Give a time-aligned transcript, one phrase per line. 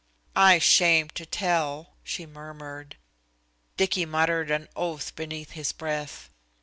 [0.35, 2.95] "I 'shamed to tell," she murmured.
[3.77, 6.31] Dicky muttered an oath beneath his breath.